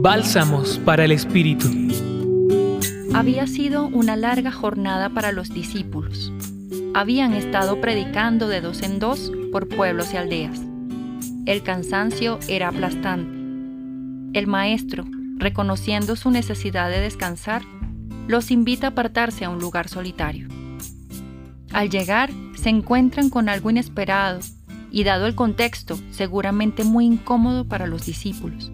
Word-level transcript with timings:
Bálsamos 0.00 0.78
para 0.84 1.04
el 1.04 1.10
Espíritu. 1.10 1.66
Había 3.12 3.48
sido 3.48 3.88
una 3.88 4.14
larga 4.14 4.52
jornada 4.52 5.08
para 5.08 5.32
los 5.32 5.52
discípulos. 5.52 6.32
Habían 6.94 7.32
estado 7.32 7.80
predicando 7.80 8.46
de 8.46 8.60
dos 8.60 8.82
en 8.82 9.00
dos 9.00 9.32
por 9.50 9.68
pueblos 9.68 10.14
y 10.14 10.16
aldeas. 10.16 10.60
El 11.46 11.64
cansancio 11.64 12.38
era 12.46 12.68
aplastante. 12.68 14.38
El 14.38 14.46
maestro, 14.46 15.04
reconociendo 15.36 16.14
su 16.14 16.30
necesidad 16.30 16.90
de 16.90 17.00
descansar, 17.00 17.62
los 18.28 18.52
invita 18.52 18.86
a 18.86 18.90
apartarse 18.90 19.46
a 19.46 19.50
un 19.50 19.58
lugar 19.58 19.88
solitario. 19.88 20.46
Al 21.72 21.90
llegar, 21.90 22.30
se 22.54 22.68
encuentran 22.68 23.30
con 23.30 23.48
algo 23.48 23.68
inesperado 23.68 24.38
y 24.92 25.02
dado 25.02 25.26
el 25.26 25.34
contexto, 25.34 25.98
seguramente 26.12 26.84
muy 26.84 27.04
incómodo 27.04 27.64
para 27.66 27.88
los 27.88 28.06
discípulos. 28.06 28.70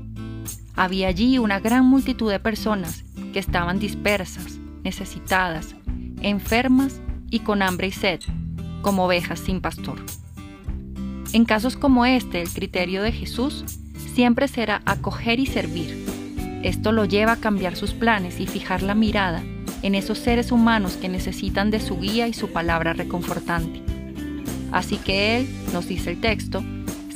Había 0.77 1.09
allí 1.09 1.38
una 1.38 1.60
gran 1.60 1.87
multitud 1.87 2.30
de 2.30 2.41
personas 2.41 3.05
que 3.33 3.38
estaban 3.38 3.78
dispersas, 3.78 4.59
necesitadas, 4.83 5.74
enfermas 6.20 7.00
y 7.30 7.41
con 7.41 7.62
hambre 7.62 7.88
y 7.88 7.92
sed, 7.92 8.20
como 8.83 9.05
ovejas 9.06 9.41
sin 9.41 9.60
pastor. 9.60 10.05
En 11.33 11.45
casos 11.45 11.77
como 11.77 12.06
este, 12.06 12.42
el 12.42 12.48
criterio 12.48 13.02
de 13.02 13.12
Jesús 13.12 13.64
siempre 14.14 14.48
será 14.48 14.83
acoger 14.84 15.41
y 15.41 15.47
servir. 15.47 16.05
Esto 16.62 16.92
lo 16.92 17.05
lleva 17.05 17.33
a 17.33 17.41
cambiar 17.41 17.77
sus 17.77 17.92
planes 17.92 18.41
y 18.41 18.47
fijar 18.47 18.83
la 18.83 18.95
mirada 18.95 19.42
en 19.83 19.95
esos 19.95 20.19
seres 20.19 20.50
humanos 20.50 20.97
que 20.97 21.09
necesitan 21.09 21.70
de 21.70 21.78
su 21.78 21.98
guía 21.98 22.27
y 22.27 22.33
su 22.33 22.48
palabra 22.52 22.95
reconfortante. 22.95 23.83
Así 24.72 24.97
que 24.97 25.36
Él, 25.36 25.48
nos 25.72 25.86
dice 25.86 26.11
el 26.11 26.20
texto, 26.20 26.64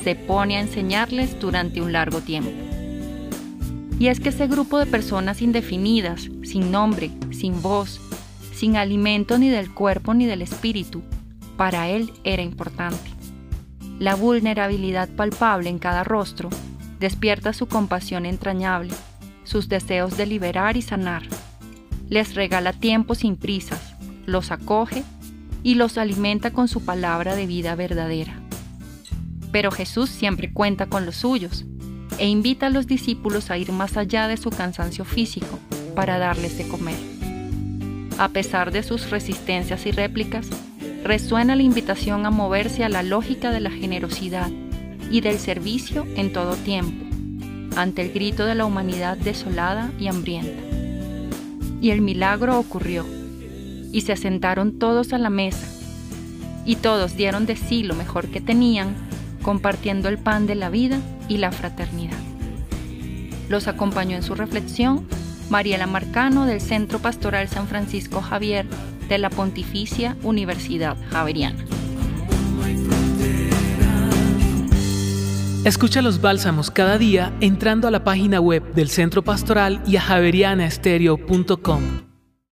se 0.04 0.14
pone 0.14 0.56
a 0.56 0.60
enseñarles 0.60 1.40
durante 1.40 1.80
un 1.80 1.92
largo 1.92 2.20
tiempo. 2.20 2.67
Y 3.98 4.06
es 4.08 4.20
que 4.20 4.28
ese 4.28 4.46
grupo 4.46 4.78
de 4.78 4.86
personas 4.86 5.42
indefinidas, 5.42 6.28
sin 6.44 6.70
nombre, 6.70 7.10
sin 7.32 7.60
voz, 7.60 8.00
sin 8.54 8.76
alimento 8.76 9.38
ni 9.38 9.48
del 9.48 9.74
cuerpo 9.74 10.14
ni 10.14 10.26
del 10.26 10.42
espíritu, 10.42 11.02
para 11.56 11.88
Él 11.88 12.12
era 12.22 12.42
importante. 12.42 13.10
La 13.98 14.14
vulnerabilidad 14.14 15.08
palpable 15.08 15.68
en 15.68 15.80
cada 15.80 16.04
rostro 16.04 16.48
despierta 17.00 17.52
su 17.52 17.66
compasión 17.66 18.26
entrañable, 18.26 18.94
sus 19.42 19.68
deseos 19.68 20.16
de 20.16 20.26
liberar 20.26 20.76
y 20.76 20.82
sanar, 20.82 21.24
les 22.08 22.34
regala 22.34 22.72
tiempo 22.72 23.14
sin 23.14 23.36
prisas, 23.36 23.94
los 24.26 24.50
acoge 24.50 25.02
y 25.62 25.74
los 25.74 25.98
alimenta 25.98 26.52
con 26.52 26.68
su 26.68 26.84
palabra 26.84 27.34
de 27.34 27.46
vida 27.46 27.74
verdadera. 27.74 28.40
Pero 29.50 29.70
Jesús 29.70 30.08
siempre 30.10 30.52
cuenta 30.52 30.86
con 30.86 31.04
los 31.04 31.16
suyos 31.16 31.64
e 32.18 32.26
invita 32.26 32.66
a 32.66 32.70
los 32.70 32.86
discípulos 32.86 33.50
a 33.50 33.58
ir 33.58 33.72
más 33.72 33.96
allá 33.96 34.28
de 34.28 34.36
su 34.36 34.50
cansancio 34.50 35.04
físico 35.04 35.58
para 35.94 36.18
darles 36.18 36.58
de 36.58 36.66
comer. 36.68 36.98
A 38.18 38.28
pesar 38.28 38.72
de 38.72 38.82
sus 38.82 39.10
resistencias 39.10 39.86
y 39.86 39.92
réplicas, 39.92 40.48
resuena 41.04 41.54
la 41.54 41.62
invitación 41.62 42.26
a 42.26 42.30
moverse 42.30 42.84
a 42.84 42.88
la 42.88 43.02
lógica 43.02 43.50
de 43.50 43.60
la 43.60 43.70
generosidad 43.70 44.50
y 45.10 45.20
del 45.20 45.38
servicio 45.38 46.06
en 46.16 46.32
todo 46.32 46.54
tiempo, 46.56 47.04
ante 47.76 48.02
el 48.02 48.12
grito 48.12 48.44
de 48.44 48.54
la 48.54 48.64
humanidad 48.64 49.16
desolada 49.16 49.90
y 49.98 50.08
hambrienta. 50.08 50.62
Y 51.80 51.90
el 51.90 52.00
milagro 52.00 52.58
ocurrió, 52.58 53.06
y 53.92 54.00
se 54.02 54.16
sentaron 54.16 54.78
todos 54.78 55.12
a 55.12 55.18
la 55.18 55.30
mesa, 55.30 55.66
y 56.66 56.76
todos 56.76 57.16
dieron 57.16 57.46
de 57.46 57.56
sí 57.56 57.84
lo 57.84 57.94
mejor 57.94 58.26
que 58.26 58.40
tenían, 58.40 59.07
compartiendo 59.48 60.10
el 60.10 60.18
pan 60.18 60.46
de 60.46 60.54
la 60.54 60.68
vida 60.68 61.00
y 61.26 61.38
la 61.38 61.50
fraternidad. 61.50 62.18
Los 63.48 63.66
acompañó 63.66 64.14
en 64.14 64.22
su 64.22 64.34
reflexión 64.34 65.06
Mariela 65.48 65.86
Marcano 65.86 66.44
del 66.44 66.60
Centro 66.60 66.98
Pastoral 66.98 67.48
San 67.48 67.66
Francisco 67.66 68.20
Javier 68.20 68.66
de 69.08 69.16
la 69.16 69.30
Pontificia 69.30 70.18
Universidad 70.22 70.98
Javeriana. 71.08 71.64
Escucha 75.64 76.02
los 76.02 76.20
bálsamos 76.20 76.70
cada 76.70 76.98
día 76.98 77.32
entrando 77.40 77.88
a 77.88 77.90
la 77.90 78.04
página 78.04 78.42
web 78.42 78.74
del 78.74 78.90
Centro 78.90 79.24
Pastoral 79.24 79.80
y 79.86 79.96
a 79.96 80.02
javerianaestereo.com. 80.02 82.07